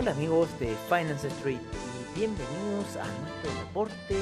[0.00, 4.16] Hola amigos de Finance Street y bienvenidos a nuestro reporte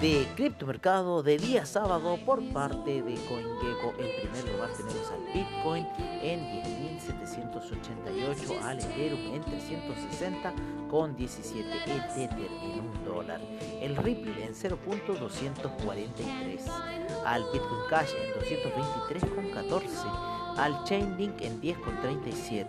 [0.00, 3.94] de criptomercado de día sábado por parte de CoinGecko.
[4.00, 5.86] En primer lugar tenemos al Bitcoin
[6.22, 6.40] en
[6.98, 10.52] 10.788, al Ethereum en 360
[10.90, 13.40] con 17, el en 1 dólar,
[13.80, 16.68] el Ripple en 0.243,
[17.24, 19.86] al Bitcoin Cash en 223 con 14,
[20.56, 22.66] al Chainlink en 10,37,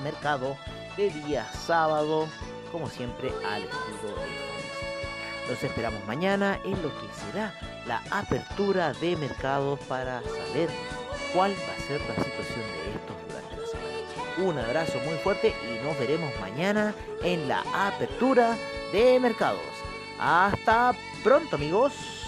[0.03, 0.57] mercado
[0.97, 2.27] de día sábado,
[2.73, 7.55] como siempre al estilo de Los esperamos mañana en lo que será
[7.87, 10.71] la apertura de mercados para saber
[11.33, 14.51] cuál va a ser la situación de estos durante la semana.
[14.51, 18.57] Un abrazo muy fuerte y nos veremos mañana en la apertura
[18.93, 19.61] de mercados.
[20.19, 22.20] Hasta pronto amigos.